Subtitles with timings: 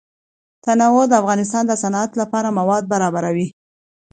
[0.63, 3.47] تنوع د افغانستان د صنعت لپاره مواد برابروي.